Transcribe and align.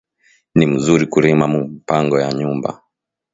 Ni 0.55 0.63
muzuri 0.71 1.03
ku 1.11 1.17
rima 1.23 1.45
mu 1.53 1.59
mpango 1.81 2.15
ya 2.23 2.29
nyumba 2.37 2.69